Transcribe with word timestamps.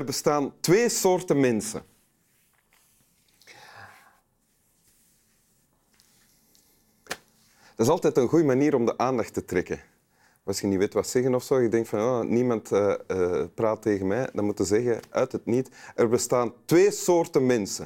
Er 0.00 0.06
bestaan 0.06 0.52
twee 0.60 0.88
soorten 0.88 1.40
mensen. 1.40 1.82
Dat 7.76 7.86
is 7.86 7.88
altijd 7.88 8.16
een 8.16 8.28
goede 8.28 8.44
manier 8.44 8.74
om 8.74 8.86
de 8.86 8.98
aandacht 8.98 9.34
te 9.34 9.44
trekken. 9.44 9.80
Als 10.44 10.60
je 10.60 10.66
niet 10.66 10.78
weet 10.78 10.92
wat 10.92 11.08
zeggen 11.08 11.34
of 11.34 11.42
zo, 11.42 11.60
je 11.60 11.68
denkt 11.68 11.88
van 11.88 12.00
oh, 12.00 12.20
niemand 12.20 12.72
uh, 12.72 12.94
uh, 13.08 13.44
praat 13.54 13.82
tegen 13.82 14.06
mij, 14.06 14.28
dan 14.32 14.44
moet 14.44 14.58
je 14.58 14.64
zeggen 14.64 15.00
uit 15.10 15.32
het 15.32 15.46
niet. 15.46 15.70
Er 15.94 16.08
bestaan 16.08 16.52
twee 16.64 16.90
soorten 16.90 17.46
mensen. 17.46 17.84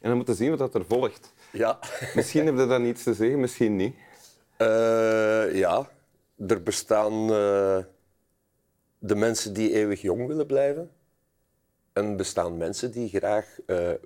En 0.00 0.08
dan 0.08 0.16
moeten 0.16 0.34
zien 0.34 0.56
wat 0.56 0.74
er 0.74 0.84
volgt. 0.84 1.32
Ja. 1.52 1.78
Misschien 2.14 2.46
heb 2.46 2.58
je 2.58 2.66
dan 2.66 2.84
iets 2.84 3.02
te 3.02 3.14
zeggen, 3.14 3.40
misschien 3.40 3.76
niet. 3.76 3.94
Uh, 4.58 5.54
ja, 5.54 5.90
er 6.46 6.62
bestaan 6.62 7.26
de 8.98 9.14
mensen 9.14 9.52
die 9.52 9.72
eeuwig 9.72 10.00
jong 10.00 10.26
willen 10.26 10.46
blijven. 10.46 10.90
En 11.92 12.16
bestaan 12.16 12.56
mensen 12.56 12.90
die 12.90 13.08
graag 13.08 13.58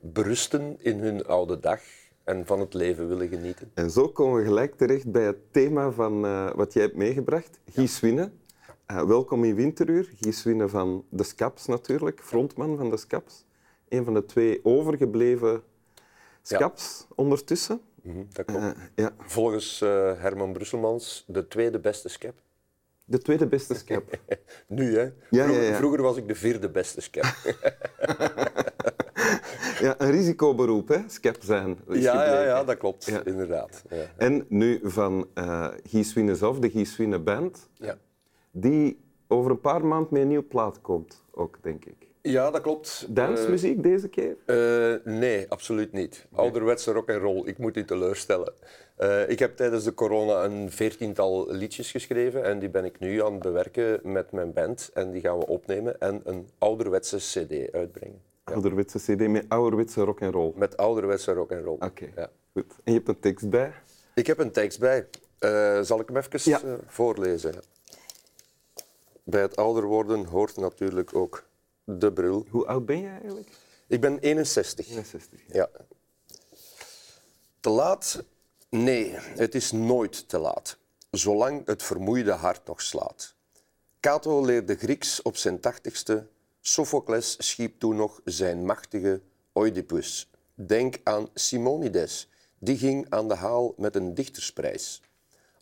berusten 0.02 0.77
in 0.79 0.98
hun 0.98 1.27
oude 1.27 1.61
dag 1.61 1.80
en 2.24 2.47
van 2.47 2.60
het 2.60 2.74
leven 2.74 3.09
willen 3.09 3.29
genieten. 3.29 3.70
En 3.74 3.91
zo 3.91 4.09
komen 4.09 4.38
we 4.38 4.45
gelijk 4.45 4.74
terecht 4.74 5.12
bij 5.12 5.23
het 5.23 5.52
thema 5.52 5.91
van 5.91 6.24
uh, 6.24 6.51
wat 6.55 6.73
jij 6.73 6.83
hebt 6.83 6.97
meegebracht, 6.97 7.59
Gies 7.73 8.01
Winnen. 8.01 8.38
Uh, 8.91 9.02
welkom 9.02 9.45
in 9.45 9.55
Winteruur. 9.55 10.12
Gies 10.20 10.43
Winnen 10.43 10.70
van 10.70 11.05
de 11.09 11.23
Skaps 11.23 11.66
natuurlijk, 11.66 12.20
frontman 12.23 12.77
van 12.77 12.90
de 12.90 12.96
Skaps. 12.96 13.45
Een 13.88 14.05
van 14.05 14.15
de 14.15 14.24
twee 14.24 14.65
overgebleven 14.65 15.62
Skaps 16.43 17.07
ja. 17.09 17.15
ondertussen. 17.15 17.80
Mm 18.02 18.12
-hmm, 18.12 18.27
dat 18.32 18.45
klopt. 18.45 18.62
Uh, 18.62 18.71
ja. 18.95 19.15
Volgens 19.18 19.80
Herman 19.80 20.52
Brusselmans 20.52 21.24
de 21.27 21.49
tweede 21.49 21.79
beste 21.79 22.09
skep. 22.09 22.35
De 23.05 23.19
tweede 23.19 23.47
beste 23.47 23.74
skep. 23.74 24.19
nu, 24.69 24.97
hè? 24.97 25.02
Ja, 25.02 25.45
vroeger, 25.45 25.63
ja, 25.63 25.69
ja. 25.69 25.77
vroeger 25.77 26.02
was 26.02 26.16
ik 26.16 26.29
de 26.29 26.35
vierde 26.35 26.71
beste 26.71 27.01
skep. 27.01 27.24
ja, 29.80 29.95
een 29.99 30.11
risicoberoep, 30.11 30.88
hè? 30.88 30.99
Skep 31.07 31.43
zijn. 31.43 31.79
Ja, 31.88 32.24
ja, 32.24 32.43
ja, 32.43 32.65
dat 32.65 32.77
klopt, 32.77 33.09
inderdaad. 33.24 33.83
Ja. 33.91 34.07
En 34.16 34.45
nu 34.49 34.80
van 34.83 35.29
uh, 35.35 35.69
Gies 35.83 36.43
of, 36.43 36.59
de 36.59 36.71
Gies 36.71 36.96
Band, 37.24 37.69
ja. 37.73 37.99
die 38.51 39.01
over 39.29 39.51
een 39.51 39.61
paar 39.61 39.87
maanden 39.87 40.13
met 40.13 40.23
een 40.23 40.29
nieuwe 40.29 40.45
plaat 40.45 40.80
komt, 40.80 41.24
ook, 41.30 41.59
denk 41.63 41.85
ik. 41.85 42.13
Ja, 42.27 42.51
dat 42.51 42.61
klopt. 42.61 43.07
Dansmuziek 43.09 43.77
uh, 43.77 43.83
deze 43.83 44.09
keer? 44.09 44.37
Uh, 44.47 44.95
nee, 45.05 45.47
absoluut 45.49 45.93
niet. 45.93 46.27
Ouderwetse 46.33 46.93
rock 46.93 47.09
en 47.09 47.19
roll. 47.19 47.47
Ik 47.47 47.59
moet 47.59 47.77
u 47.77 47.85
teleurstellen. 47.85 48.53
Uh, 48.99 49.29
ik 49.29 49.39
heb 49.39 49.57
tijdens 49.57 49.85
de 49.85 49.95
corona 49.95 50.45
een 50.45 50.71
veertiental 50.71 51.47
liedjes 51.51 51.91
geschreven 51.91 52.45
en 52.45 52.59
die 52.59 52.69
ben 52.69 52.85
ik 52.85 52.99
nu 52.99 53.23
aan 53.23 53.33
het 53.33 53.43
bewerken 53.43 54.01
met 54.02 54.33
mijn 54.33 54.52
band 54.52 54.91
en 54.95 55.11
die 55.11 55.21
gaan 55.21 55.39
we 55.39 55.47
opnemen 55.47 56.01
en 56.01 56.21
een 56.25 56.49
ouderwetse 56.59 57.17
cd 57.17 57.73
uitbrengen. 57.73 58.21
Ja. 58.47 58.52
Ouderwetse 58.52 58.99
cd 58.99 59.29
met 59.29 59.45
ouderwetse 59.49 60.01
rock 60.01 60.21
en 60.21 60.33
roll. 60.33 60.52
Met 60.55 60.77
ouderwetse 60.77 61.33
rock 61.33 61.51
en 61.51 61.63
roll. 61.63 61.75
Oké, 61.75 61.85
okay. 61.85 62.13
ja. 62.17 62.30
goed. 62.52 62.73
En 62.85 62.93
je 62.93 62.99
hebt 62.99 63.09
een 63.09 63.21
tekst 63.21 63.51
bij? 63.51 63.73
Ik 64.15 64.27
heb 64.27 64.39
een 64.39 64.53
tekst 64.53 64.78
bij. 64.78 65.06
zal 65.83 66.00
ik 66.00 66.09
hem 66.09 66.17
even 66.17 66.50
ja. 66.50 66.61
voorlezen? 66.87 67.55
Bij 69.25 69.43
het 69.43 69.56
ouder 69.56 69.84
worden 69.84 70.25
hoort 70.25 70.56
natuurlijk 70.56 71.15
ook 71.15 71.45
de 71.84 72.12
bril. 72.12 72.47
Hoe 72.50 72.66
oud 72.66 72.87
ben 72.87 73.00
je 73.00 73.09
eigenlijk? 73.09 73.49
Ik 73.87 74.00
ben 74.00 74.19
61. 74.19 74.88
61 74.88 75.41
ja. 75.47 75.54
ja. 75.54 75.71
Te 77.61 77.71
laat? 77.71 78.25
Nee, 78.69 79.11
het 79.17 79.55
is 79.55 79.72
nooit 79.72 80.28
te 80.28 80.39
laat. 80.39 80.78
Zolang 81.11 81.67
het 81.67 81.83
vermoeide 81.83 82.33
hart 82.33 82.67
nog 82.67 82.83
slaat. 82.83 83.34
Cato 84.00 84.45
leerde 84.45 84.77
Grieks 84.77 85.22
op 85.22 85.37
zijn 85.37 85.61
tachtigste. 85.61 86.27
Sophocles 86.61 87.37
schiep 87.39 87.78
toen 87.78 87.97
nog 87.97 88.21
zijn 88.25 88.65
machtige 88.65 89.21
Oedipus. 89.55 90.31
Denk 90.55 91.01
aan 91.03 91.28
Simonides. 91.34 92.28
Die 92.59 92.78
ging 92.78 93.06
aan 93.09 93.28
de 93.28 93.34
haal 93.34 93.75
met 93.77 93.97
een 93.97 94.15
dichtersprijs. 94.15 95.03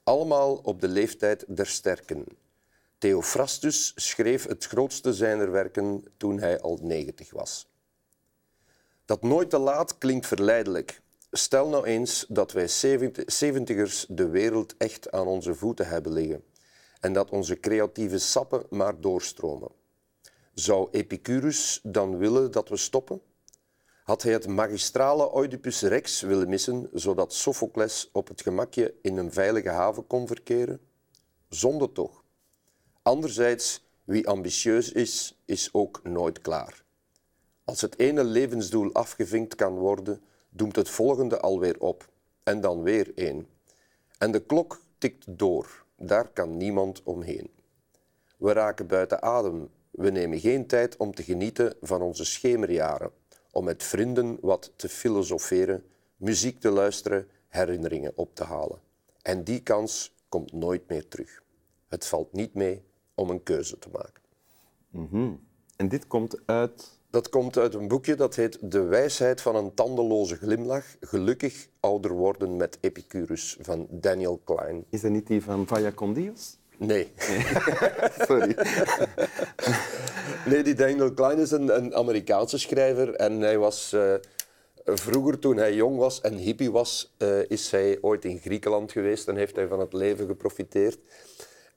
Allemaal 0.03 0.55
op 0.55 0.81
de 0.81 0.89
leeftijd 0.89 1.45
der 1.49 1.67
sterken. 1.67 2.25
Theophrastus 3.03 3.93
schreef 3.95 4.47
het 4.47 4.67
grootste 4.67 5.13
zijner 5.13 5.51
werken 5.51 6.05
toen 6.17 6.39
hij 6.39 6.61
al 6.61 6.79
90 6.83 7.31
was. 7.31 7.71
Dat 9.05 9.23
nooit 9.23 9.51
te 9.51 9.59
laat 9.59 9.99
klinkt 9.99 10.27
verleidelijk. 10.27 11.03
Stel 11.31 11.69
nou 11.69 11.85
eens 11.85 12.27
dat 12.29 12.53
wij 12.53 12.69
zeventigers 13.27 14.07
de 14.09 14.29
wereld 14.29 14.77
echt 14.77 15.11
aan 15.11 15.27
onze 15.27 15.55
voeten 15.55 15.87
hebben 15.87 16.13
liggen 16.13 16.45
en 17.01 17.13
dat 17.13 17.31
onze 17.31 17.61
creatieve 17.61 18.19
sappen 18.19 18.67
maar 18.71 19.01
doorstromen. 19.01 19.71
Zou 20.55 20.89
Epicurus 20.91 21.81
dan 21.83 22.19
willen 22.19 22.51
dat 22.51 22.69
we 22.69 22.77
stoppen? 22.77 23.21
Had 24.05 24.23
hij 24.23 24.33
het 24.33 24.47
magistrale 24.47 25.37
Oedipus 25.37 25.83
Rex 25.83 26.21
willen 26.21 26.49
missen, 26.49 26.89
zodat 26.93 27.33
Sophocles 27.33 28.09
op 28.13 28.29
het 28.29 28.43
gemakje 28.43 28.95
in 29.01 29.17
een 29.17 29.33
veilige 29.33 29.71
haven 29.71 30.07
kon 30.07 30.27
verkeren? 30.27 30.81
Zonde 31.49 31.93
toch. 31.93 32.22
Anderzijds, 33.03 33.85
wie 34.05 34.29
ambitieus 34.29 34.93
is, 34.93 35.43
is 35.45 35.69
ook 35.73 36.01
nooit 36.03 36.41
klaar. 36.41 36.85
Als 37.65 37.81
het 37.81 37.99
ene 37.99 38.25
levensdoel 38.25 38.93
afgevinkt 38.93 39.55
kan 39.55 39.75
worden, 39.75 40.23
doemt 40.51 40.77
het 40.77 40.89
volgende 40.89 41.41
alweer 41.41 41.81
op. 41.81 42.09
En 42.43 42.61
dan 42.61 42.83
weer 42.83 43.13
één. 43.15 43.47
En 44.19 44.33
de 44.33 44.41
klok 44.41 44.81
tikt 44.99 45.39
door. 45.39 45.85
Daar 45.97 46.29
kan 46.29 46.57
niemand 46.57 47.03
omheen. 47.03 47.51
We 48.37 48.53
raken 48.53 48.87
buiten 48.87 49.23
adem. 49.23 49.71
We 49.91 50.11
nemen 50.11 50.41
geen 50.41 50.67
tijd 50.67 50.97
om 50.97 51.15
te 51.15 51.23
genieten 51.23 51.75
van 51.81 52.03
onze 52.03 52.25
schemerjaren. 52.25 53.11
Om 53.53 53.65
met 53.65 53.83
vrienden 53.83 54.39
wat 54.41 54.73
te 54.77 54.89
filosoferen, 54.89 55.85
muziek 56.17 56.61
te 56.61 56.71
luisteren, 56.71 57.29
herinneringen 57.49 58.13
op 58.15 58.35
te 58.35 58.45
halen. 58.45 58.81
En 59.23 59.45
die 59.45 59.63
kans 59.63 60.15
komt 60.29 60.53
nooit 60.53 60.89
meer 60.89 61.09
terug. 61.09 61.43
Het 61.89 62.07
valt 62.07 62.33
niet 62.33 62.55
mee 62.55 62.91
om 63.15 63.31
een 63.31 63.43
keuze 63.43 63.79
te 63.79 63.89
maken. 63.93 64.23
Mm 64.91 65.09
-hmm. 65.11 65.41
En 65.77 65.89
dit 65.89 66.07
komt 66.07 66.37
uit? 66.47 67.01
Dat 67.11 67.29
komt 67.29 67.59
uit 67.59 67.75
een 67.75 67.89
boekje 67.89 68.15
dat 68.15 68.35
heet 68.35 68.59
De 68.61 68.83
wijsheid 68.83 69.41
van 69.41 69.57
een 69.57 69.75
tandeloze 69.75 70.37
glimlach. 70.37 70.85
Gelukkig 71.01 71.69
ouder 71.81 72.13
worden 72.13 72.57
met 72.57 72.79
Epicurus 72.81 73.57
van 73.61 73.87
Daniel 73.91 74.41
Klein. 74.45 74.85
Is 74.91 75.01
dat 75.01 75.11
niet 75.11 75.27
die 75.27 75.43
van 75.43 75.67
Vaya 75.67 75.93
Condios? 75.93 76.57
Nee. 76.77 77.13
nee. 77.29 77.47
Sorry. 78.29 78.57
nee, 80.51 80.63
die 80.63 80.75
Daniel 80.75 81.13
Klein 81.13 81.39
is 81.39 81.51
een, 81.51 81.77
een 81.77 81.95
Amerikaanse 81.95 82.59
schrijver 82.59 83.15
en 83.15 83.41
hij 83.41 83.59
was... 83.59 83.93
Uh, 83.93 84.15
Vroeger, 84.85 85.39
toen 85.39 85.57
hij 85.57 85.75
jong 85.75 85.97
was 85.97 86.21
en 86.21 86.35
hippie 86.35 86.71
was, 86.71 87.15
uh, 87.19 87.51
is 87.51 87.71
hij 87.71 87.99
ooit 88.01 88.25
in 88.25 88.39
Griekenland 88.39 88.93
geweest 88.93 89.29
en 89.29 89.37
heeft 89.37 89.57
hij 89.57 89.67
van 89.67 89.81
het 89.81 89.93
leven 89.93 90.27
geprofiteerd. 90.27 90.99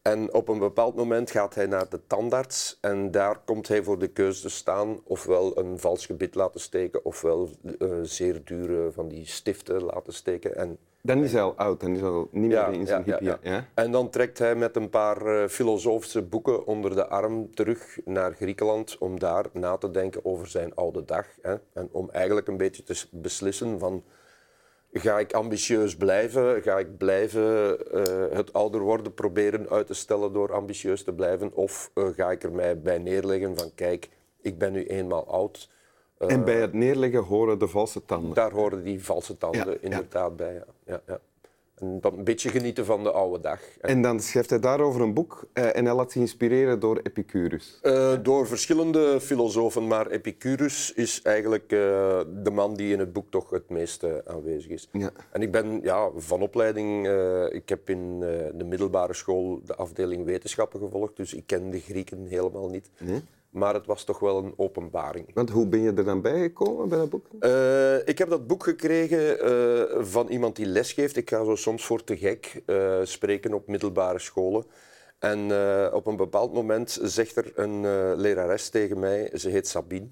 En 0.07 0.33
op 0.33 0.47
een 0.47 0.59
bepaald 0.59 0.95
moment 0.95 1.31
gaat 1.31 1.55
hij 1.55 1.65
naar 1.65 1.89
de 1.89 1.99
tandarts 2.07 2.77
en 2.81 3.11
daar 3.11 3.39
komt 3.45 3.67
hij 3.67 3.83
voor 3.83 3.99
de 3.99 4.07
keuze 4.07 4.41
te 4.41 4.49
staan 4.49 4.99
ofwel 5.03 5.57
een 5.57 5.79
vals 5.79 6.05
gebit 6.05 6.35
laten 6.35 6.59
steken 6.59 7.05
ofwel 7.05 7.49
uh, 7.79 7.89
zeer 8.01 8.41
dure 8.43 8.91
van 8.91 9.07
die 9.07 9.25
stiften 9.25 9.83
laten 9.83 10.13
steken. 10.13 10.55
En 10.55 10.77
dan 11.01 11.23
is 11.23 11.31
hij 11.31 11.41
al 11.41 11.55
oud, 11.55 11.79
dan 11.79 11.93
is 11.93 11.99
hij 11.99 12.09
al 12.09 12.27
niet 12.31 12.49
meer 12.49 12.71
in 12.71 12.87
zijn 12.87 13.03
ja, 13.05 13.11
hippie. 13.11 13.27
Ja, 13.27 13.39
ja. 13.41 13.67
En 13.73 13.91
dan 13.91 14.09
trekt 14.09 14.37
hij 14.37 14.55
met 14.55 14.75
een 14.75 14.89
paar 14.89 15.27
uh, 15.27 15.47
filosofische 15.47 16.21
boeken 16.21 16.65
onder 16.65 16.95
de 16.95 17.07
arm 17.07 17.55
terug 17.55 17.97
naar 18.03 18.33
Griekenland 18.33 18.97
om 18.97 19.19
daar 19.19 19.45
na 19.53 19.77
te 19.77 19.91
denken 19.91 20.25
over 20.25 20.47
zijn 20.47 20.75
oude 20.75 21.05
dag. 21.05 21.25
Hè, 21.41 21.55
en 21.73 21.89
om 21.91 22.09
eigenlijk 22.09 22.47
een 22.47 22.57
beetje 22.57 22.83
te 22.83 23.05
beslissen 23.11 23.79
van 23.79 24.03
Ga 24.97 25.19
ik 25.19 25.33
ambitieus 25.33 25.95
blijven? 25.95 26.61
Ga 26.61 26.79
ik 26.79 26.97
blijven 26.97 27.77
uh, 27.93 28.01
het 28.31 28.53
ouder 28.53 28.81
worden 28.81 29.13
proberen 29.13 29.69
uit 29.69 29.87
te 29.87 29.93
stellen 29.93 30.33
door 30.33 30.53
ambitieus 30.53 31.03
te 31.03 31.13
blijven? 31.13 31.53
Of 31.53 31.91
uh, 31.93 32.07
ga 32.15 32.31
ik 32.31 32.43
er 32.43 32.51
mij 32.51 32.81
bij 32.81 32.97
neerleggen 32.97 33.57
van 33.57 33.71
kijk, 33.75 34.09
ik 34.41 34.57
ben 34.57 34.71
nu 34.71 34.85
eenmaal 34.85 35.27
oud. 35.27 35.69
Uh, 36.19 36.31
en 36.31 36.43
bij 36.43 36.61
het 36.61 36.73
neerleggen 36.73 37.23
horen 37.23 37.59
de 37.59 37.67
valse 37.67 38.05
tanden? 38.05 38.33
Daar 38.33 38.51
horen 38.51 38.83
die 38.83 39.03
valse 39.03 39.37
tanden 39.37 39.71
ja, 39.71 39.77
inderdaad 39.81 40.29
ja. 40.29 40.35
bij, 40.35 40.53
ja. 40.53 40.65
ja, 40.85 41.01
ja. 41.07 41.19
En 41.75 41.97
dan 42.01 42.17
een 42.17 42.23
beetje 42.23 42.49
genieten 42.49 42.85
van 42.85 43.03
de 43.03 43.11
oude 43.11 43.39
dag. 43.39 43.59
En 43.81 44.01
dan 44.01 44.19
schrijft 44.19 44.49
hij 44.49 44.59
daarover 44.59 45.01
een 45.01 45.13
boek 45.13 45.47
uh, 45.53 45.75
en 45.75 45.85
hij 45.85 45.93
laat 45.93 46.11
zich 46.11 46.21
inspireren 46.21 46.79
door 46.79 46.99
Epicurus. 47.03 47.79
Uh, 47.83 48.13
door 48.21 48.47
verschillende 48.47 49.21
filosofen, 49.21 49.87
maar 49.87 50.07
Epicurus 50.07 50.93
is 50.93 51.21
eigenlijk 51.21 51.71
uh, 51.71 51.79
de 52.43 52.51
man 52.51 52.75
die 52.75 52.93
in 52.93 52.99
het 52.99 53.13
boek 53.13 53.29
toch 53.29 53.49
het 53.49 53.69
meeste 53.69 54.21
aanwezig 54.25 54.71
is. 54.71 54.89
Ja. 54.91 55.11
En 55.31 55.41
ik 55.41 55.51
ben 55.51 55.79
ja, 55.81 56.09
van 56.15 56.41
opleiding, 56.41 57.07
ik 57.49 57.69
heb 57.69 57.89
in 57.89 58.19
de 58.53 58.65
middelbare 58.65 59.13
school 59.13 59.61
de 59.65 59.75
afdeling 59.75 60.25
wetenschappen 60.25 60.79
gevolgd, 60.79 61.15
dus 61.15 61.33
ik 61.33 61.47
ken 61.47 61.69
de 61.69 61.79
Grieken 61.79 62.25
helemaal 62.25 62.69
niet. 62.69 62.89
Nee? 62.99 63.23
Maar 63.55 63.73
het 63.73 63.85
was 63.85 64.03
toch 64.03 64.19
wel 64.19 64.37
een 64.37 64.53
openbaring. 64.55 65.33
Want 65.33 65.49
hoe 65.49 65.67
ben 65.67 65.81
je 65.81 65.93
er 65.93 66.05
dan 66.05 66.21
bij 66.21 66.39
gekomen 66.39 66.89
bij 66.89 66.97
dat 66.97 67.09
boek? 67.09 67.27
Uh, 67.39 68.07
ik 68.07 68.17
heb 68.17 68.29
dat 68.29 68.47
boek 68.47 68.63
gekregen 68.63 69.49
uh, 69.51 70.03
van 70.05 70.27
iemand 70.27 70.55
die 70.55 70.65
lesgeeft. 70.65 71.15
Ik 71.17 71.29
ga 71.29 71.43
zo 71.43 71.55
soms 71.55 71.85
voor 71.85 72.03
te 72.03 72.17
gek 72.17 72.61
uh, 72.65 72.99
spreken 73.03 73.53
op 73.53 73.67
middelbare 73.67 74.19
scholen. 74.19 74.65
En 75.19 75.51
eh, 75.51 75.93
op 75.93 76.05
een 76.07 76.15
bepaald 76.15 76.53
moment 76.53 76.99
zegt 77.01 77.35
er 77.35 77.51
een 77.55 77.85
eh, 77.85 78.11
lerares 78.15 78.69
tegen 78.69 78.99
mij, 78.99 79.31
ze 79.33 79.49
heet 79.49 79.67
Sabine, 79.67 80.07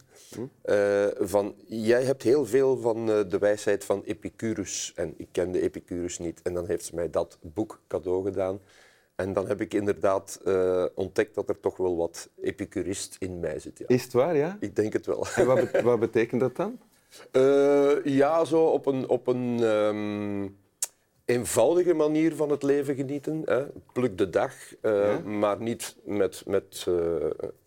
eh, 0.62 1.06
van 1.20 1.56
jij 1.66 2.04
hebt 2.04 2.24
heel 2.24 2.46
veel 2.46 2.78
van 2.78 3.10
eh, 3.12 3.20
de 3.30 3.38
wijsheid 3.38 3.86
van 3.86 4.02
Epicurus. 4.06 4.92
En 4.96 5.14
ik 5.18 5.28
kende 5.32 5.62
Epicurus 5.62 6.20
niet. 6.20 6.42
En 6.42 6.54
dan 6.54 6.68
heeft 6.68 6.86
ze 6.86 6.96
mij 6.96 7.10
dat 7.10 7.38
boek 7.42 7.82
cadeau 7.88 8.24
gedaan. 8.24 8.60
En 9.24 9.34
dan 9.34 9.48
heb 9.48 9.62
ik 9.62 9.74
inderdaad 9.74 10.40
eh, 10.46 10.86
ontdekt 10.96 11.36
dat 11.36 11.50
er 11.50 11.60
toch 11.60 11.78
wel 11.78 11.98
wat 11.98 12.30
epicurist 12.42 13.16
in 13.20 13.40
mij 13.40 13.60
zit. 13.60 13.78
Ja. 13.78 13.86
Is 13.88 14.04
het 14.04 14.14
waar, 14.14 14.36
ja? 14.36 14.58
Ik 14.60 14.76
denk 14.76 14.94
het 14.94 15.06
wel. 15.06 15.28
En 15.36 15.46
wat, 15.46 15.82
wat 15.82 16.00
betekent 16.00 16.42
dat 16.42 16.56
dan? 16.56 16.80
Eh, 17.32 18.04
ja, 18.04 18.46
zo 18.46 18.66
op 18.66 18.86
een, 18.86 19.10
op 19.10 19.28
een 19.28 19.64
ehm, 19.64 20.48
eenvoudige 21.26 21.94
manier 21.94 22.36
van 22.36 22.50
het 22.50 22.64
leven 22.64 22.96
genieten. 22.96 23.42
Hè. 23.46 23.66
Pluk 23.94 24.18
de 24.18 24.30
dag, 24.30 24.54
eh, 24.82 24.92
Ja. 24.92 25.20
maar 25.20 25.62
niet 25.62 25.96
met, 26.04 26.44
met 26.46 26.88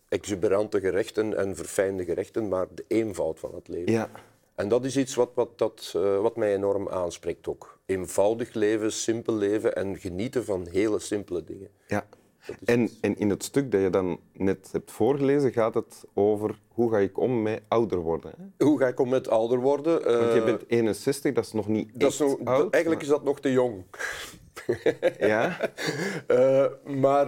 exuberante 0.09 0.79
gerechten 0.79 1.37
en 1.37 1.55
verfijnde 1.55 2.05
gerechten, 2.05 2.47
maar 2.47 2.67
de 2.73 2.85
eenvoud 2.87 3.39
van 3.39 3.55
het 3.55 3.67
leven. 3.67 3.91
Ja. 3.91 4.09
En 4.57 4.67
dat 4.69 4.85
is 4.85 4.97
iets 4.97 5.15
wat, 5.15 5.29
wat, 5.33 5.57
dat, 5.57 5.93
eh, 5.95 6.19
wat 6.21 6.35
mij 6.35 6.53
enorm 6.53 6.89
aanspreekt 6.89 7.47
ook. 7.47 7.79
Eenvoudig 7.85 8.53
leven, 8.53 8.91
simpel 8.91 9.33
leven 9.35 9.75
en 9.75 9.97
genieten 9.97 10.45
van 10.45 10.67
hele 10.71 10.99
simpele 10.99 11.43
dingen. 11.43 11.69
ja. 11.87 12.07
En, 12.65 12.89
en 13.01 13.17
in 13.17 13.29
het 13.29 13.43
stuk 13.43 13.71
dat 13.71 13.81
je 13.81 13.89
dan 13.89 14.19
net 14.33 14.69
hebt 14.71 14.91
voorgelezen, 14.91 15.51
gaat 15.51 15.73
het 15.73 16.05
over 16.13 16.59
hoe 16.67 16.91
ga 16.91 16.97
ik 16.97 17.17
om 17.17 17.41
met 17.41 17.61
ouder 17.67 17.97
worden. 17.97 18.31
Hè? 18.57 18.65
Hoe 18.65 18.79
ga 18.79 18.87
ik 18.87 18.99
om 18.99 19.09
met 19.09 19.29
ouder 19.29 19.59
worden? 19.59 19.93
Want 20.19 20.33
je 20.33 20.39
Eh, 20.39 20.45
bent 20.45 20.63
61, 20.67 21.33
dat 21.33 21.45
is 21.45 21.51
nog 21.53 21.67
niet 21.67 21.99
dat 21.99 22.11
is 22.11 22.19
nog, 22.19 22.37
oud. 22.43 22.73
eigenlijk 22.73 23.01
is 23.03 23.07
dat 23.07 23.23
nog 23.23 23.39
te 23.39 23.51
jong. 23.51 23.83
Ja? 25.19 25.57
Eh, 26.27 26.65
maar 26.85 27.27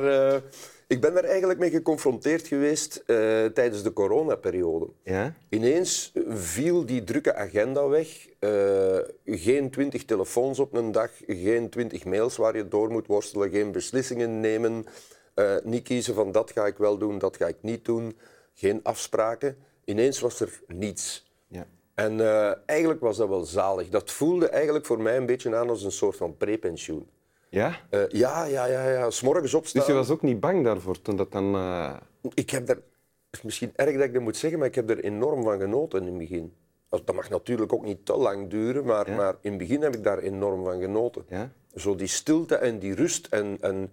ik 0.90 1.02
ben 1.02 1.14
daar 1.14 1.24
eigenlijk 1.24 1.60
mee 1.60 1.70
geconfronteerd 1.70 2.48
geweest 2.48 3.04
eh, 3.06 3.46
tijdens 3.46 3.84
de 3.84 3.94
coronaperiode. 3.94 4.90
Ja? 5.04 5.36
Ineens 5.50 6.12
viel 6.28 6.86
die 6.86 7.04
drukke 7.04 7.36
agenda 7.36 7.88
weg. 7.88 8.28
Eh, 8.40 8.98
geen 9.26 9.70
twintig 9.70 10.06
telefoons 10.06 10.60
op 10.60 10.74
een 10.74 10.92
dag, 10.92 11.12
geen 11.28 11.70
twintig 11.70 12.06
mails 12.06 12.38
waar 12.38 12.58
je 12.58 12.68
door 12.68 12.92
moet 12.92 13.08
worstelen, 13.08 13.50
geen 13.50 13.72
beslissingen 13.72 14.40
nemen. 14.40 14.86
eh, 15.34 15.56
niet 15.64 15.84
kiezen 15.84 16.14
van 16.14 16.32
dat 16.32 16.52
ga 16.52 16.66
ik 16.66 16.78
wel 16.78 16.98
doen, 16.98 17.18
dat 17.18 17.38
ga 17.38 17.48
ik 17.48 17.58
niet 17.62 17.86
doen. 17.86 18.18
Geen 18.54 18.80
afspraken. 18.84 19.58
Ineens 19.86 20.20
was 20.20 20.40
er 20.40 20.62
niets. 20.68 21.32
Ja. 21.48 21.68
En 21.94 22.20
eigenlijk 22.66 23.00
was 23.00 23.18
dat 23.18 23.28
wel 23.28 23.44
zalig. 23.44 23.90
Dat 23.90 24.12
voelde 24.12 24.50
eigenlijk 24.50 24.86
voor 24.86 25.02
mij 25.02 25.18
een 25.18 25.26
beetje 25.26 25.56
aan 25.56 25.70
als 25.70 25.84
een 25.84 25.92
soort 25.92 26.16
van 26.16 26.38
prepensioen. 26.38 27.08
Ja? 27.50 27.80
Eh, 27.90 28.02
ja, 28.08 28.44
ja, 28.46 28.66
ja, 28.66 28.90
ja. 28.90 29.10
S 29.10 29.22
morgens 29.22 29.54
opstaan. 29.54 29.82
Dus 29.82 29.92
je 29.92 29.98
was 29.98 30.10
ook 30.10 30.22
niet 30.22 30.40
bang 30.40 30.64
daarvoor 30.64 31.02
toen 31.02 31.16
dat 31.16 31.32
dan... 31.32 31.56
eh, 31.56 31.96
Ik 32.34 32.50
heb 32.50 32.66
daar, 32.68 32.76
het 32.76 32.86
is 33.32 33.42
misschien 33.42 33.72
erg 33.76 33.94
dat 33.96 34.04
ik 34.04 34.14
dat 34.14 34.22
moet 34.22 34.38
zeggen, 34.38 34.60
maar 34.60 34.68
ik 34.68 34.76
heb 34.76 34.90
er 34.90 35.04
enorm 35.04 35.44
van 35.44 35.60
genoten 35.60 36.00
in 36.02 36.06
het 36.08 36.18
begin. 36.18 36.54
Dat 36.90 37.14
mag 37.16 37.30
natuurlijk 37.30 37.74
ook 37.74 37.84
niet 37.84 38.06
te 38.06 38.18
lang 38.18 38.50
duren, 38.50 38.86
maar, 38.86 39.10
Ja. 39.10 39.16
maar 39.16 39.36
in 39.42 39.50
het 39.50 39.60
begin 39.60 39.82
heb 39.82 39.96
ik 39.96 40.04
daar 40.04 40.18
enorm 40.18 40.64
van 40.64 40.80
genoten. 40.80 41.26
Ja? 41.28 41.52
Zo 41.76 41.96
die 41.96 42.08
stilte 42.08 42.56
en 42.56 42.80
die 42.80 42.96
rust. 42.96 43.28
En, 43.28 43.58
en 43.62 43.92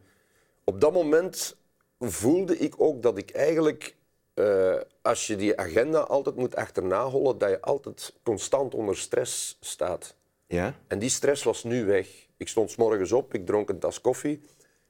op 0.65 0.81
dat 0.81 0.93
moment 0.93 1.57
voelde 1.99 2.59
ik 2.59 2.75
ook 2.77 3.03
dat 3.03 3.19
ik 3.19 3.31
eigenlijk, 3.31 3.97
eh, 4.35 4.75
als 5.03 5.27
je 5.27 5.37
die 5.37 5.59
agenda 5.59 5.99
altijd 6.01 6.37
moet 6.37 6.57
achterna 6.57 7.05
hollen, 7.05 7.39
dat 7.39 7.51
je 7.51 7.61
altijd 7.61 8.15
constant 8.23 8.75
onder 8.75 8.97
stress 8.97 9.57
staat. 9.61 10.17
Ja? 10.47 10.75
En 10.87 10.99
die 10.99 11.09
stress 11.11 11.43
was 11.43 11.65
nu 11.65 11.85
weg. 11.85 12.26
Ik 12.37 12.49
stond 12.49 12.71
's 12.71 12.77
morgens 12.77 13.13
op, 13.13 13.35
ik 13.35 13.47
dronk 13.47 13.69
een 13.69 13.79
tas 13.79 14.01
koffie, 14.01 14.41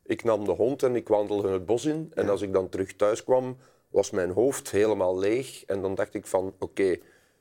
ik 0.02 0.25
nam 0.25 0.44
de 0.44 0.50
hond 0.50 0.82
en 0.82 0.96
ik 0.96 1.08
wandelde 1.08 1.48
het 1.48 1.66
bos 1.66 1.84
in. 1.84 2.10
En 2.14 2.28
als 2.28 2.43
ik 2.43 2.52
dan 2.52 2.69
terug 2.69 2.96
thuis 2.96 3.25
kwam, 3.25 3.56
was 3.88 4.10
mijn 4.10 4.31
hoofd 4.31 4.70
helemaal 4.70 5.19
leeg. 5.19 5.64
En 5.64 5.82
dan 5.82 5.94
dacht 5.94 6.14
ik 6.14 6.26
van, 6.26 6.54
oké, 6.58 6.96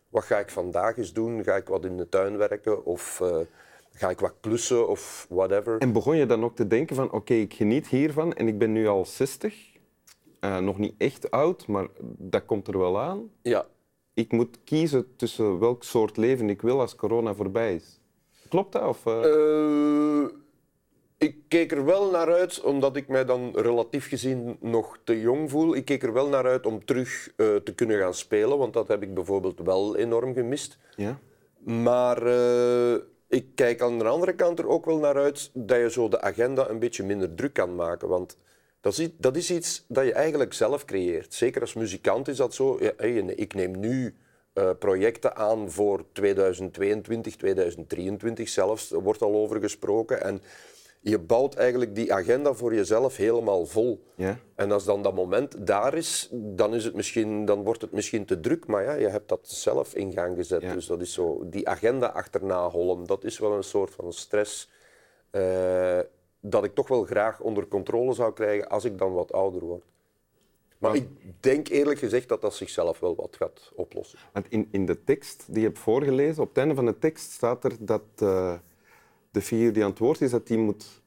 wat 0.09 0.23
ga 0.23 0.39
ik 0.39 0.49
vandaag 0.49 0.97
eens 0.97 1.13
doen? 1.13 1.43
Ga 1.43 1.55
ik 1.55 1.67
wat 1.67 1.85
in 1.85 1.97
de 1.97 2.09
tuin 2.09 2.37
werken 2.37 2.85
of 2.85 3.21
eh, 3.21 3.37
ga 3.91 4.09
ik 4.09 4.19
wat 4.19 4.33
klussen 4.41 4.87
of 4.87 5.25
whatever? 5.29 5.77
En 5.77 5.93
begon 5.93 6.17
je 6.17 6.25
dan 6.25 6.43
ook 6.43 6.55
te 6.55 6.67
denken 6.67 6.95
van, 6.95 7.11
oké, 7.11 7.33
ik 7.33 7.53
geniet 7.53 7.87
hiervan 7.87 8.33
en 8.33 8.47
ik 8.47 8.57
ben 8.57 8.71
nu 8.71 8.87
al 8.87 9.05
60. 9.05 9.73
Eh, 10.39 10.57
nog 10.59 10.77
niet 10.77 10.93
echt 10.97 11.31
oud, 11.31 11.67
maar 11.67 11.87
dat 12.01 12.45
komt 12.45 12.67
er 12.67 12.77
wel 12.77 12.99
aan. 12.99 13.29
Ja, 13.41 13.65
Ik 14.13 14.31
moet 14.31 14.63
kiezen 14.63 15.15
tussen 15.15 15.59
welk 15.59 15.83
soort 15.83 16.17
leven 16.17 16.49
ik 16.49 16.61
wil 16.61 16.79
als 16.79 16.95
corona 16.95 17.33
voorbij 17.33 17.75
is. 17.75 17.99
Klopt 18.55 18.71
dat? 18.71 18.87
Of, 18.87 19.05
eh? 19.05 19.23
Eh, 19.23 20.29
ik 21.17 21.35
keek 21.47 21.71
er 21.71 21.85
wel 21.85 22.11
naar 22.11 22.33
uit, 22.33 22.61
omdat 22.61 22.95
ik 22.95 23.07
mij 23.07 23.25
dan 23.25 23.51
relatief 23.55 24.07
gezien 24.07 24.57
nog 24.59 24.97
te 25.03 25.19
jong 25.19 25.49
voel. 25.49 25.75
Ik 25.75 25.85
keek 25.85 26.03
er 26.03 26.13
wel 26.13 26.27
naar 26.27 26.45
uit 26.45 26.65
om 26.65 26.85
terug 26.85 27.31
eh, 27.35 27.55
te 27.55 27.73
kunnen 27.75 27.99
gaan 27.99 28.13
spelen, 28.13 28.57
want 28.57 28.73
dat 28.73 28.87
heb 28.87 29.01
ik 29.01 29.13
bijvoorbeeld 29.13 29.59
wel 29.59 29.95
enorm 29.95 30.33
gemist. 30.33 30.77
ja? 30.95 31.19
Maar 31.63 32.27
ik 33.27 33.45
kijk 33.55 33.81
aan 33.81 33.99
de 33.99 34.07
andere 34.07 34.35
kant 34.35 34.59
er 34.59 34.67
ook 34.67 34.85
wel 34.85 34.97
naar 34.97 35.15
uit 35.15 35.49
dat 35.53 35.77
je 35.77 35.91
zo 35.91 36.09
de 36.09 36.21
agenda 36.21 36.69
een 36.69 36.79
beetje 36.79 37.03
minder 37.03 37.35
druk 37.35 37.53
kan 37.53 37.75
maken. 37.75 38.07
Want 38.07 38.37
dat 38.81 38.97
is, 38.97 39.09
dat 39.17 39.35
is 39.35 39.51
iets 39.51 39.85
dat 39.87 40.05
je 40.05 40.13
eigenlijk 40.13 40.53
zelf 40.53 40.85
creëert. 40.85 41.33
Zeker 41.33 41.61
als 41.61 41.73
muzikant 41.73 42.27
is 42.27 42.37
dat 42.37 42.53
zo. 42.53 42.77
Ja, 42.79 42.91
ik 43.35 43.53
neem 43.53 43.79
nu 43.79 44.15
eh, 44.55 44.69
projecten 44.79 45.35
aan 45.35 45.71
voor 45.71 46.03
2022, 46.11 47.35
2023 47.35 48.49
zelfs. 48.49 48.91
Er 48.91 49.01
wordt 49.01 49.21
al 49.21 49.35
over 49.35 49.59
gesproken. 49.61 50.23
En 50.23 50.41
je 51.01 51.19
bouwt 51.19 51.55
eigenlijk 51.55 51.95
die 51.95 52.13
agenda 52.13 52.53
voor 52.53 52.75
jezelf 52.75 53.17
helemaal 53.17 53.65
vol. 53.65 54.03
Ja? 54.15 54.37
En 54.55 54.71
als 54.71 54.85
dan 54.85 55.01
dat 55.01 55.15
moment 55.15 55.67
daar 55.67 55.93
is, 55.93 56.29
dan, 56.31 56.75
is 56.75 56.83
het 56.83 56.95
misschien, 56.95 57.45
dan 57.45 57.63
wordt 57.63 57.81
het 57.81 57.91
misschien 57.91 58.25
te 58.25 58.39
druk. 58.39 58.67
Maar 58.67 58.83
ja, 58.83 58.93
je 58.93 59.07
hebt 59.07 59.29
dat 59.29 59.47
zelf 59.47 59.95
in 59.95 60.13
gang 60.13 60.35
gezet. 60.37 60.61
Ja. 60.61 60.73
Dus 60.73 60.85
dat 60.85 61.01
is 61.01 61.13
zo, 61.13 61.43
die 61.45 61.69
agenda 61.69 62.07
achterna 62.07 62.69
hollen, 62.69 63.05
dat 63.05 63.23
is 63.23 63.39
wel 63.39 63.53
een 63.53 63.63
soort 63.63 63.91
van 63.91 64.13
stress 64.13 64.69
eh, 65.31 65.99
dat 66.39 66.63
ik 66.63 66.75
toch 66.75 66.87
wel 66.87 67.03
graag 67.03 67.39
onder 67.39 67.67
controle 67.67 68.13
zou 68.13 68.33
krijgen 68.33 68.69
als 68.69 68.85
ik 68.85 68.97
dan 68.97 69.13
wat 69.13 69.33
ouder 69.33 69.61
word. 69.61 69.83
Maar 70.77 70.95
ik 70.95 71.07
denk 71.39 71.67
eerlijk 71.67 71.99
gezegd 71.99 72.29
dat 72.29 72.41
dat 72.41 72.55
zichzelf 72.55 72.99
wel 72.99 73.15
wat 73.15 73.35
gaat 73.35 73.71
oplossen. 73.75 74.19
Want 74.33 74.45
in, 74.49 74.67
in 74.71 74.85
de 74.85 75.03
tekst 75.03 75.43
die 75.47 75.59
je 75.59 75.67
hebt 75.67 75.79
voorgelezen, 75.79 76.43
op 76.43 76.49
het 76.49 76.57
einde 76.57 76.75
van 76.75 76.85
de 76.85 76.99
tekst 76.99 77.31
staat 77.31 77.63
er 77.63 77.71
dat 77.79 78.01
eh, 78.15 78.53
de 79.31 79.41
figuur 79.41 79.73
die 79.73 79.83
aan 79.83 79.89
het 79.89 79.99
woord 79.99 80.21
is, 80.21 80.31
dat 80.31 80.47
die 80.47 80.57
moet... 80.57 81.01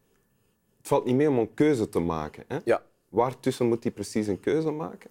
Het 0.78 0.88
valt 0.88 1.04
niet 1.04 1.14
mee 1.14 1.28
om 1.28 1.38
een 1.38 1.54
keuze 1.54 1.88
te 1.88 1.98
maken. 1.98 2.44
Hè? 2.48 2.58
Ja. 2.64 2.82
Waartussen 3.08 3.66
moet 3.66 3.82
hij 3.82 3.92
precies 3.92 4.26
een 4.26 4.40
keuze 4.40 4.70
maken? 4.70 5.10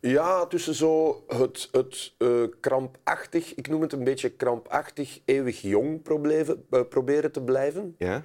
Ja, 0.00 0.46
tussen 0.46 0.74
zo 0.74 1.24
het, 1.26 1.68
het 1.72 2.14
eh, 2.18 2.42
krampachtig, 2.60 3.54
ik 3.54 3.68
noem 3.68 3.80
het 3.80 3.92
een 3.92 4.04
beetje 4.04 4.30
krampachtig, 4.30 5.20
eeuwig 5.24 5.60
jong 5.60 6.02
probleven- 6.02 6.66
eh, 6.70 6.80
proberen 6.88 7.32
te 7.32 7.42
blijven. 7.42 7.94
Ja? 7.98 8.24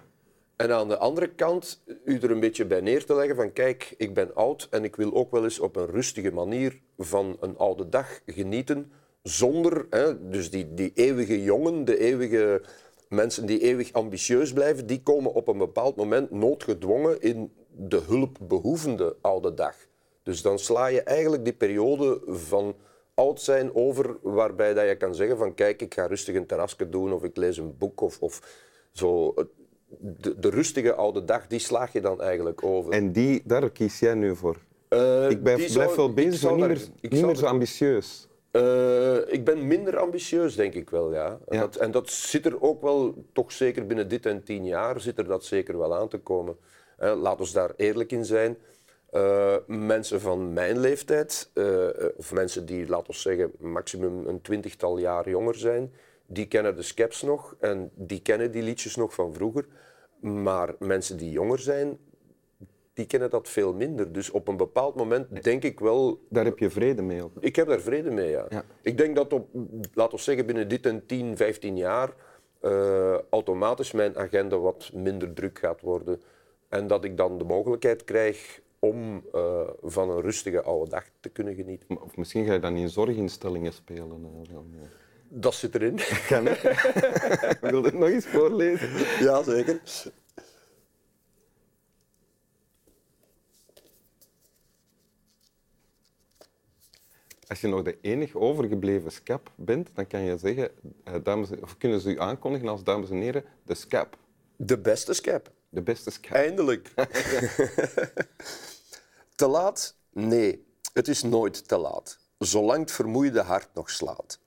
En 0.56 0.72
aan 0.72 0.88
de 0.88 0.98
andere 0.98 1.28
kant 1.28 1.84
u 2.06 2.20
er 2.20 2.32
een 2.32 2.40
beetje 2.40 2.66
bij 2.66 2.82
neer 2.82 3.06
te 3.06 3.16
leggen 3.16 3.36
van 3.36 3.54
kijk, 3.54 3.94
ik 3.98 4.14
ben 4.14 4.36
oud 4.36 4.68
en 4.72 4.84
ik 4.84 4.96
wil 4.96 5.14
ook 5.14 5.32
wel 5.32 5.44
eens 5.44 5.60
op 5.60 5.76
een 5.76 5.90
rustige 5.90 6.32
manier 6.32 6.80
van 6.98 7.38
een 7.40 7.58
oude 7.58 7.90
dag 7.90 8.22
genieten. 8.26 8.92
Zonder, 9.24 9.86
hè, 9.90 10.30
dus 10.30 10.50
die, 10.50 10.74
die 10.74 10.92
eeuwige 10.94 11.44
jongen, 11.44 11.86
de 11.86 11.98
eeuwige 11.98 12.62
mensen 13.10 13.46
die 13.46 13.60
eeuwig 13.60 13.94
ambitieus 13.94 14.54
blijven, 14.54 14.88
die 14.88 15.04
komen 15.04 15.34
op 15.34 15.48
een 15.48 15.58
bepaald 15.58 15.96
moment 15.96 16.32
noodgedwongen 16.32 17.22
in 17.22 17.54
de 17.68 18.02
hulpbehoevende 18.08 19.16
oude 19.22 19.54
dag. 19.54 19.76
Dus 20.24 20.42
dan 20.42 20.60
sla 20.60 20.88
je 20.88 21.02
eigenlijk 21.02 21.44
die 21.44 21.54
periode 21.54 22.22
van 22.28 22.76
oud 23.14 23.42
zijn 23.42 23.76
over 23.76 24.18
waarbij 24.22 24.74
dat 24.74 24.88
je 24.88 24.98
kan 24.98 25.16
zeggen 25.16 25.38
van 25.38 25.54
kijk, 25.54 25.82
ik 25.82 25.94
ga 25.94 26.06
rustig 26.06 26.36
een 26.36 26.46
terrasje 26.46 26.90
doen 26.90 27.14
of 27.14 27.24
ik 27.24 27.38
lees 27.38 27.58
een 27.58 27.78
boek 27.78 28.02
of, 28.02 28.20
of 28.20 28.62
zo. 28.92 29.34
De, 30.00 30.40
de 30.40 30.50
rustige 30.50 30.94
oude 30.94 31.26
dag, 31.26 31.48
die 31.48 31.60
slaag 31.60 31.92
je 31.94 32.02
dan 32.02 32.22
eigenlijk 32.22 32.64
over. 32.64 32.92
En 32.94 33.12
die, 33.12 33.42
daar 33.46 33.70
kies 33.72 34.00
jij 34.00 34.14
nu 34.14 34.36
voor. 34.36 34.58
Eh, 34.88 35.24
ik 35.24 35.30
die 35.30 35.38
blijf 35.40 35.70
zou- 35.70 35.96
wel 35.96 36.14
bezig, 36.14 36.42
maar 36.44 36.52
niet 36.52 36.60
daar- 36.60 36.70
meer, 36.70 36.78
ik 37.02 37.10
niet 37.12 37.14
zou 37.14 37.26
meer 37.26 37.36
zo 37.36 37.42
daar- 37.42 37.52
ambitieus. 37.52 38.28
Eh, 38.52 39.18
ik 39.34 39.44
ben 39.46 39.68
minder 39.68 39.98
ambitieus, 39.98 40.56
denk 40.56 40.74
ik 40.74 40.90
wel, 40.90 41.14
ja. 41.14 41.40
Ja. 41.50 41.60
Dat, 41.60 41.76
en 41.76 41.92
dat 41.92 42.10
zit 42.10 42.46
er 42.46 42.62
ook 42.62 42.82
wel, 42.82 43.24
toch 43.34 43.52
zeker 43.52 43.86
binnen 43.88 44.08
dit 44.08 44.26
en 44.26 44.44
tien 44.44 44.66
jaar, 44.66 45.02
zit 45.02 45.18
er 45.18 45.26
dat 45.28 45.46
zeker 45.46 45.78
wel 45.78 45.96
aan 45.96 46.08
te 46.08 46.18
komen. 46.18 46.56
Eh, 46.98 47.14
laat 47.22 47.40
ons 47.40 47.52
daar 47.52 47.72
eerlijk 47.78 48.12
in 48.12 48.26
zijn. 48.26 48.58
Mensen 49.68 50.22
van 50.22 50.54
mijn 50.54 50.80
leeftijd, 50.80 51.50
of 52.18 52.34
mensen 52.34 52.66
die, 52.66 52.88
laten 52.88 53.12
we 53.12 53.18
zeggen, 53.18 53.52
maximum 53.60 54.28
een 54.28 54.42
twintigtal 54.42 54.98
jaar 54.98 55.30
jonger 55.30 55.56
zijn, 55.56 55.94
die 56.26 56.48
kennen 56.48 56.76
de 56.76 56.82
Skeps 56.82 57.22
nog 57.22 57.56
en 57.60 57.92
die 57.96 58.22
kennen 58.22 58.52
die 58.52 58.64
liedjes 58.64 58.96
nog 58.96 59.14
van 59.14 59.34
vroeger. 59.34 59.66
Maar 60.20 60.76
mensen 60.80 61.18
die 61.18 61.32
jonger 61.32 61.60
zijn, 61.60 61.98
die 62.94 63.06
kennen 63.06 63.30
dat 63.30 63.50
veel 63.50 63.74
minder. 63.74 64.12
Dus 64.12 64.32
op 64.32 64.48
een 64.48 64.58
bepaald 64.58 64.96
moment 64.96 65.44
denk 65.44 65.64
ik 65.64 65.80
wel 65.80 66.20
Daar 66.30 66.46
heb 66.46 66.60
je 66.60 66.70
vrede 66.70 67.02
mee. 67.02 67.24
Ook. 67.24 67.32
ik 67.40 67.56
heb 67.56 67.68
daar 67.68 67.82
vrede 67.82 68.12
mee, 68.12 68.30
ja. 68.30 68.46
Ja. 68.50 68.64
Ik 68.82 68.98
denk 68.98 69.16
dat 69.16 69.34
op, 69.34 69.48
laten 69.94 70.18
we 70.18 70.24
zeggen, 70.24 70.46
binnen 70.46 70.68
dit 70.68 70.86
en 70.86 71.06
10, 71.06 71.38
15 71.38 71.78
jaar 71.78 72.14
eh, 72.60 73.20
automatisch 73.30 73.92
mijn 73.92 74.18
agenda 74.18 74.58
wat 74.58 74.92
minder 74.94 75.34
druk 75.34 75.60
gaat 75.60 75.82
worden. 75.82 76.22
En 76.70 76.88
dat 76.88 77.04
ik 77.04 77.18
dan 77.18 77.38
de 77.38 77.44
mogelijkheid 77.44 78.04
krijg 78.04 78.62
om 78.80 79.24
eh, 79.34 79.70
van 79.82 80.10
een 80.10 80.22
rustige 80.22 80.62
oude 80.62 80.90
dag 80.90 81.04
te 81.20 81.30
kunnen 81.30 81.56
genieten. 81.56 82.02
Of 82.02 82.18
misschien 82.18 82.46
ga 82.46 82.54
je 82.54 82.60
dan 82.60 82.76
in 82.76 82.90
zorginstellingen 82.90 83.74
spelen. 83.74 84.10
dan, 84.10 84.74
eh. 84.82 84.88
Dat 85.36 85.56
zit 85.56 85.76
erin. 85.76 86.00
Kan 86.28 86.46
hè? 86.46 86.52
Wil 87.70 87.80
je 87.80 87.86
het 87.86 87.94
nog 87.94 88.10
eens 88.10 88.26
voorlezen? 88.26 88.90
ja, 89.20 89.44
zeker. 89.44 89.82
Als 97.48 97.62
je 97.62 97.68
nog 97.68 97.82
de 97.82 97.98
enig 98.02 98.36
overgebleven 98.36 99.12
scap 99.12 99.52
bent, 99.56 99.90
dan 99.94 100.08
kan 100.08 100.22
je 100.22 100.38
zeggen, 100.38 100.70
eh, 101.04 101.14
dames, 101.24 101.50
of 101.62 101.78
kunnen 101.78 102.00
ze 102.00 102.10
u 102.10 102.20
aankondigen 102.20 102.68
als 102.68 102.84
dames 102.84 103.10
en 103.10 103.22
heren, 103.22 103.44
de 103.66 103.76
scap. 103.76 104.18
De 104.56 104.80
beste 104.80 105.14
scap. 105.14 105.52
De 105.70 105.82
beste 105.82 106.12
scap. 106.12 106.34
Eindelijk. 106.34 106.94
te 109.36 109.48
laat? 109.48 109.96
Nee, 110.10 110.66
het 110.94 111.08
is 111.08 111.24
nooit 111.24 111.68
te 111.68 111.78
laat. 111.78 112.20
Zolang 112.38 112.80
het 112.80 112.92
vermoeide 112.92 113.42
hart 113.42 113.70
nog 113.74 113.90
slaat. 113.90 114.42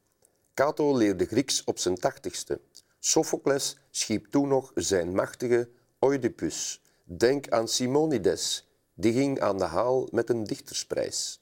Cato 0.56 0.96
leerde 0.96 1.26
Grieks 1.26 1.64
op 1.64 1.78
zijn 1.78 1.96
tachtigste. 1.96 2.60
Sophocles 2.98 3.76
schiep 3.90 4.26
toen 4.26 4.48
nog 4.48 4.70
zijn 4.75 5.14
machtige 5.14 5.68
Oedipus. 6.00 6.82
Denk 7.04 7.48
aan 7.48 7.68
Simonides, 7.68 8.68
die 8.94 9.12
ging 9.12 9.40
aan 9.40 9.58
de 9.58 9.64
haal 9.64 10.08
met 10.10 10.30
een 10.30 10.44
dichtersprijs. 10.44 11.40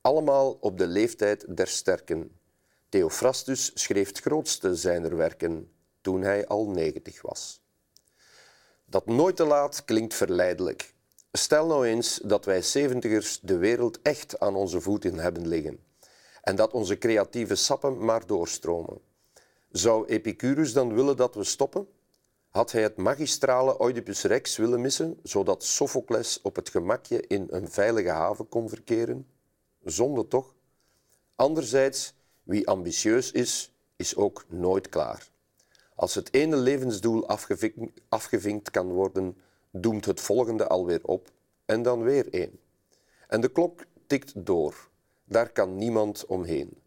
Allemaal 0.00 0.56
op 0.60 0.78
de 0.78 0.86
leeftijd 0.86 1.56
der 1.56 1.66
sterken. 1.66 2.30
Theophrastus 2.88 3.70
schreef 3.74 4.08
het 4.08 4.20
grootste 4.20 4.74
zijner 4.74 5.16
werken 5.16 5.70
toen 6.00 6.22
hij 6.22 6.46
al 6.46 6.68
negentig 6.68 7.22
was. 7.22 7.60
Dat 8.84 9.06
nooit 9.06 9.36
te 9.36 9.44
laat 9.44 9.84
klinkt 9.84 10.14
verleidelijk. 10.14 10.94
Stel 11.32 11.66
nou 11.66 11.86
eens 11.86 12.20
dat 12.24 12.44
wij 12.44 12.62
zeventigers 12.62 13.40
de 13.40 13.56
wereld 13.56 14.02
echt 14.02 14.40
aan 14.40 14.54
onze 14.54 14.80
voeten 14.80 15.18
hebben 15.18 15.46
liggen 15.48 15.78
en 16.44 16.56
dat 16.56 16.72
onze 16.72 16.98
creatieve 16.98 17.54
sappen 17.54 18.04
maar 18.04 18.26
doorstromen. 18.26 19.00
Zou 19.70 20.06
Epicurus 20.06 20.72
dan 20.72 20.94
willen 20.94 21.16
dat 21.16 21.34
we 21.34 21.44
stoppen? 21.44 21.88
Had 22.48 22.72
hij 22.72 22.82
het 22.82 22.96
magistrale 22.96 23.82
Oedipus 23.82 24.22
Rex 24.22 24.56
willen 24.56 24.80
missen, 24.80 25.18
zodat 25.22 25.64
Sophocles 25.64 26.40
op 26.42 26.56
het 26.56 26.68
gemakje 26.68 27.26
in 27.26 27.46
een 27.50 27.70
veilige 27.70 28.10
haven 28.10 28.48
kon 28.48 28.68
verkeren? 28.68 29.26
Zonde 29.84 30.28
toch? 30.28 30.54
Anderzijds, 31.34 32.14
wie 32.42 32.68
ambitieus 32.68 33.32
is, 33.32 33.72
is 33.96 34.16
ook 34.16 34.44
nooit 34.48 34.88
klaar. 34.88 35.28
Als 35.94 36.14
het 36.14 36.34
ene 36.34 36.56
levensdoel 36.56 37.28
afgevinkt, 37.28 38.00
afgevinkt 38.08 38.70
kan 38.70 38.88
worden, 38.88 39.36
doemt 39.70 40.04
het 40.04 40.20
volgende 40.20 40.66
alweer 40.66 41.00
op 41.02 41.30
en 41.64 41.82
dan 41.82 42.02
weer 42.02 42.32
één. 42.32 42.58
En 43.28 43.40
de 43.40 43.48
klok 43.48 43.84
tikt 44.06 44.46
door. 44.46 44.92
Daar 45.24 45.50
kan 45.50 45.76
niemand 45.76 46.26
omheen. 46.26 46.82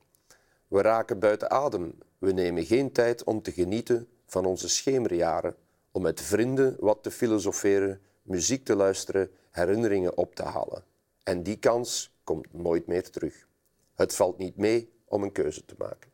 We 0.67 0.82
raken 0.82 1.20
buiten 1.20 1.51
adem. 1.51 1.98
We 2.17 2.32
nemen 2.32 2.65
geen 2.65 2.91
tijd 2.91 3.24
om 3.24 3.41
te 3.41 3.51
genieten 3.51 4.08
van 4.25 4.46
onze 4.46 4.70
schemerjaren, 4.70 5.56
om 5.91 6.01
met 6.01 6.22
vrienden 6.22 6.75
wat 6.79 7.03
te 7.03 7.12
filosoferen, 7.12 8.01
muziek 8.22 8.65
te 8.65 8.75
luisteren, 8.75 9.32
herinneringen 9.51 10.17
op 10.17 10.36
te 10.36 10.44
halen. 10.44 10.84
En 11.24 11.44
die 11.44 11.58
kans 11.58 12.15
komt 12.24 12.53
nooit 12.53 12.88
meer 12.88 13.10
terug. 13.10 13.48
Het 13.96 14.15
valt 14.15 14.38
niet 14.38 14.58
mee 14.58 14.94
om 15.06 15.24
een 15.24 15.32
keuze 15.32 15.65
te 15.65 15.75
maken. 15.77 16.12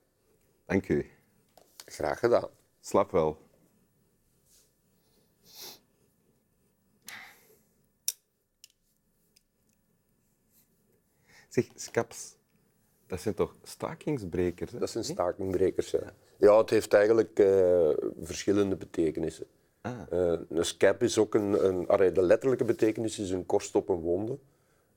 Dank 0.66 0.88
u. 0.88 1.10
Graag 1.86 2.20
gedaan. 2.20 2.50
Slap 2.80 3.12
wel. 3.12 3.38
Zeg, 11.54 11.68
scaps, 11.76 12.36
dat 13.08 13.22
zijn 13.22 13.34
toch 13.34 13.56
stakingsbrekers? 13.64 14.72
Hè? 14.72 14.80
Dat 14.80 14.90
zijn 14.90 15.04
stakingbrekers. 15.04 15.92
Ja. 15.92 16.14
ja, 16.38 16.58
het 16.58 16.70
heeft 16.70 16.94
eigenlijk 16.94 17.40
eh, 17.40 17.90
verschillende 18.22 18.76
betekenissen. 18.76 19.46
Ah. 19.82 19.92
Eh, 20.10 20.40
een 20.50 20.66
scab 20.66 21.04
is 21.04 21.18
ook 21.18 21.36
een, 21.36 21.66
een 21.66 22.14
de 22.14 22.22
letterlijke 22.22 22.64
betekenis 22.64 23.20
is 23.20 23.30
een 23.30 23.46
korst 23.46 23.76
op 23.76 23.90
een 23.90 24.00
wonde. 24.00 24.38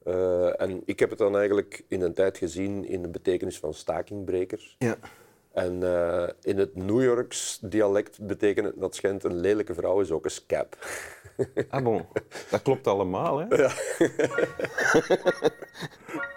Eh, 0.02 0.60
en 0.60 0.82
ik 0.84 0.98
heb 0.98 1.10
het 1.10 1.18
dan 1.18 1.36
eigenlijk 1.36 1.84
in 1.88 2.00
een 2.00 2.14
tijd 2.14 2.38
gezien 2.38 2.84
in 2.84 3.02
de 3.02 3.08
betekenis 3.08 3.58
van 3.58 3.74
stakingbrekers. 3.74 4.76
Ja. 4.78 4.96
En 5.52 5.72
in 6.42 6.58
het 6.58 6.74
New 6.74 7.02
Yorks 7.02 7.58
dialect 7.62 8.26
betekent 8.26 8.66
het 8.66 8.80
dat 8.80 8.94
schijnt 8.94 9.24
een 9.24 9.40
lelijke 9.40 9.74
vrouw 9.74 10.00
is 10.00 10.10
ook 10.10 10.24
een 10.24 10.30
scab. 10.30 10.76
Ah 11.68 11.84
bon, 11.84 12.06
dat 12.50 12.62
klopt 12.62 12.86
allemaal, 12.86 13.38
hè? 13.38 13.56
Ja. 13.56 13.72